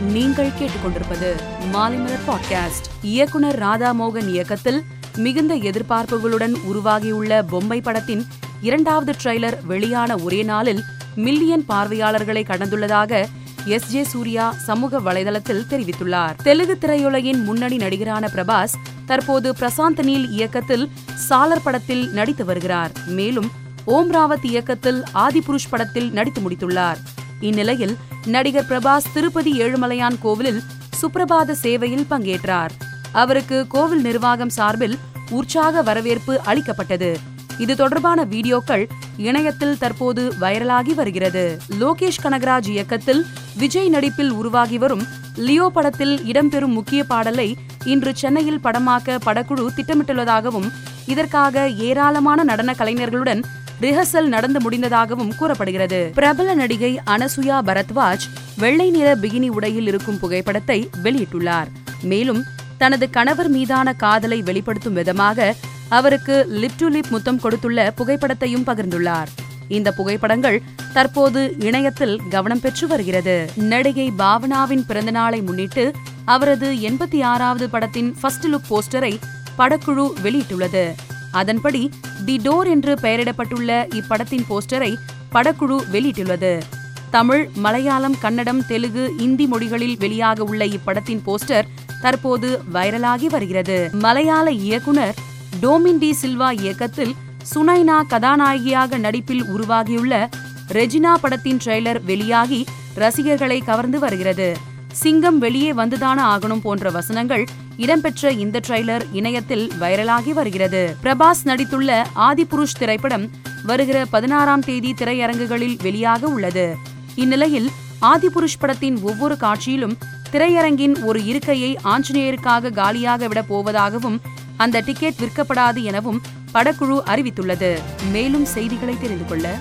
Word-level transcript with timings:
நீங்கள் 0.00 0.48
கேட்டுக்கொண்டிருப்பது 0.48 1.34
மாலைமலர் 1.72 2.28
பாட்காஸ்ட் 2.28 2.88
இயக்குனர் 3.02 3.58
ராதா 3.58 3.94
மோகன் 4.00 4.28
இயக்கத்தில் 4.28 4.82
மிகுந்த 5.16 5.56
எதிர்பார்ப்புகளுடன் 5.56 6.54
உருவாகியுள்ள 6.64 7.42
பொம்மை 7.42 7.80
படத்தின் 7.80 8.26
இரண்டாவது 8.62 9.14
ட்ரெய்லர் 9.24 9.64
வெளியான 9.64 10.16
ஒரே 10.16 10.42
நாளில் 10.42 10.82
மில்லியன் 11.14 11.66
பார்வையாளர்களை 11.66 12.44
கடந்துள்ளதாக 12.48 13.26
எஸ் 13.64 13.88
ஜே 13.88 14.04
சூர்யா 14.04 14.52
சமூக 14.52 15.00
வலைதளத்தில் 15.00 15.66
தெரிவித்துள்ளார். 15.70 16.34
தெலுங்கு 16.42 16.78
திரையுலகின் 16.80 17.44
முன்னணி 17.44 17.76
நடிகரான 17.76 18.30
பிரபாஸ் 18.34 18.74
தற்போது 19.06 19.52
பிரசாந்த் 19.52 20.02
நீல் 20.02 20.30
இயக்கத்தில் 20.30 20.90
சாலர் 21.28 21.62
படத்தில் 21.64 22.10
நடித்து 22.10 22.44
வருகிறார். 22.44 22.90
மேலும் 23.06 23.50
ஓம் 23.84 24.14
ராவத் 24.14 24.44
இயக்கத்தில் 24.44 25.04
ஆதிபுருஷ் 25.14 25.70
படத்தில் 25.70 26.12
நடித்து 26.12 26.40
முடித்துள்ளார். 26.40 26.96
இந்நிலையில் 27.40 27.96
நடிகர் 28.26 28.68
பிரபாஸ் 28.68 29.12
திருப்பதி 29.14 29.62
ஏழுமலையான் 29.62 30.18
கோவிலில் 30.22 30.62
சுப்பிரபாத 31.00 31.54
சேவையில் 31.54 32.06
பங்கேற்றார். 32.10 32.72
அவருக்கு 33.12 33.66
கோவில் 33.66 34.02
நிர்வாகம் 34.02 34.48
சார்பில் 34.48 34.98
உற்சாக 35.30 35.82
வரவேற்பு 35.82 36.40
அளிக்கப்பட்டது. 36.44 37.18
இது 37.58 37.76
தொடர்பான 37.76 38.24
வீடியோக்கள் 38.24 38.88
இணையத்தில் 39.16 39.78
தற்போது 39.78 40.32
வைரலாகி 40.40 40.94
வருகிறது. 40.94 41.58
லோகேஷ் 41.78 42.22
கனகராஜ் 42.22 42.68
இயக்கத்தில் 42.68 43.26
விஜய் 43.56 43.88
நடிப்பில் 43.88 44.30
உருவாகி 44.30 44.78
வரும் 44.78 45.06
லியோ 45.36 45.68
படத்தில் 45.68 46.24
இடம்பெறும் 46.24 46.76
முக்கிய 46.78 47.04
பாடலை 47.04 47.56
இன்று 47.84 48.12
சென்னையில் 48.14 48.60
படமாக்க 48.60 49.18
படக்குழு 49.26 49.66
திட்டமிட்டுள்ளதாகவும் 49.76 50.68
இதற்காக 51.06 51.68
ஏராளமான 51.68 52.44
நடன 52.44 52.74
கலைஞர்களுடன் 52.74 53.44
ரிஹர்சல் 53.80 54.24
நடந்து 54.24 54.70
முடிந்ததாகவும் 54.70 55.36
கூறப்படுகிறது. 55.36 56.10
பிரபல 56.14 56.54
நடிகை 56.54 57.00
அனசுயா 57.06 57.58
பரத்வாஜ் 57.66 58.26
வெள்ளை 58.56 58.90
நிற 58.90 59.16
பிகினி 59.16 59.48
உடையில் 59.48 59.86
இருக்கும் 59.86 60.18
புகைப்படத்தை 60.18 60.90
வெளியிட்டுள்ளார். 61.02 61.66
மேலும் 62.02 62.44
தனது 62.78 63.10
கணவர் 63.10 63.48
மீதான 63.48 63.92
காதலை 63.92 64.42
வெளிப்படுத்தும் 64.42 64.94
விதமாக 64.94 65.54
அவருக்கு 65.88 66.48
லிப் 66.50 66.76
டு 66.76 66.88
லிப் 66.88 67.10
முத்தம் 67.10 67.40
கொடுத்துள்ள 67.40 67.92
புகைப்படத்தையும் 67.96 68.66
பகிர்ந்துள்ளார். 68.66 69.26
இந்த 69.68 69.92
புகைப்படங்கள் 69.92 70.62
தற்போது 70.92 71.54
இணையத்தில் 71.58 72.20
கவனம் 72.30 72.60
பெற்று 72.60 72.86
வருகிறது. 72.86 73.50
நடிகை 73.56 74.12
பாவனாவின் 74.18 74.84
பிறந்தநாளை 74.88 75.42
முன்னிட்டு 75.42 75.92
அவரது 76.24 76.72
எண்பத்தி 76.72 77.22
ஆறாவது 77.22 77.70
படத்தின் 77.70 78.16
ஃபர்ஸ்ட் 78.20 78.46
லுக் 78.46 78.70
போஸ்டரை 78.70 79.18
படக்குழு 79.58 80.12
வெளியிட்டுள்ளது. 80.22 80.94
அதன்படி 81.32 81.90
தி 82.24 82.36
டோர் 82.36 82.68
என்று 82.68 82.94
பெயரிடப்பட்டுள்ள 82.94 83.70
இப்படத்தின் 84.00 84.44
போஸ்டரை 84.48 84.94
படக்குழு 85.32 85.78
வெளியிட்டுள்ளது. 85.92 86.62
தமிழ் 87.10 87.48
மலையாளம் 87.54 88.16
கன்னடம் 88.20 88.66
தெலுங்கு 88.66 89.14
இந்தி 89.18 89.46
மொழிகளில் 89.46 89.96
வெளியாக 89.96 90.38
உள்ள 90.40 90.64
இப்படத்தின் 90.64 91.22
போஸ்டர் 91.26 91.68
தற்போது 92.00 92.60
வைரலாகி 92.72 93.26
வருகிறது. 93.26 93.90
மலையாள 93.92 94.50
இயக்குனர் 94.50 95.14
டோமின் 95.60 95.98
டி 95.98 96.16
சில்வா 96.22 96.60
இயக்கத்தில் 96.60 97.14
சுனைனா 97.54 98.00
கதாநாயகியாக 98.06 98.98
நடிப்பில் 98.98 99.44
உருவாகியுள்ள 99.44 100.28
ரெஜினா 100.68 101.14
படத்தின் 101.20 101.60
ட்ரெய்லர் 101.64 102.02
வெளியாகி 102.04 102.66
ரசிகர்களை 102.94 103.60
கவர்ந்து 103.60 103.98
வருகிறது. 103.98 104.56
சிங்கம் 104.92 105.38
வெளியே 105.38 105.72
வந்துதான 105.72 106.18
ஆகணும் 106.20 106.60
போன்ற 106.60 106.90
வசனங்கள் 106.90 107.46
இடம்பெற்ற 107.82 108.30
இந்த 108.30 108.60
ட்ரெய்லர் 108.68 109.04
இணையத்தில் 109.12 109.72
வைரலாகி 109.80 110.32
வருகிறது. 110.32 110.96
பிரபாஸ் 111.02 111.42
நடித்துள்ள 111.44 111.90
ஆதிபுருஷ் 112.28 112.78
திரைப்படம் 112.78 113.30
வருகிற 113.66 114.06
பதினாறாம் 114.10 114.60
தேதி 114.60 114.92
திரையரங்குகளில் 114.92 115.76
வெளியாக 115.82 116.22
உள்ளது. 116.22 116.76
இந்நிலையில் 117.14 117.68
ஆதிபுருஷ் 118.00 118.60
படத்தின் 118.60 118.98
ஒவ்வொரு 119.02 119.36
காட்சியிலும் 119.40 119.96
திரையரங்கின் 120.30 121.04
ஒரு 121.04 121.24
இருக்கையை 121.24 121.78
ஆஞ்சநேயருக்காக 121.84 122.72
காலியாக 122.72 123.28
விட 123.28 123.42
போவதாகவும் 123.48 124.18
அந்த 124.56 124.80
டிக்கெட் 124.80 125.20
விற்கப்படாது 125.20 125.82
எனவும் 125.82 126.20
படக்குழு 126.54 126.98
அறிவித்துள்ளது. 127.12 127.78
மேலும் 128.12 128.44
செய்திகளை 128.44 128.96
தெரிந்து 129.00 129.24
கொள்ள 129.26 129.58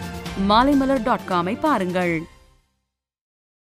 மாலைமலர் 0.50 1.03
டாட் 1.03 1.27
காமை 1.29 1.59
பாருங்கள். 1.59 2.16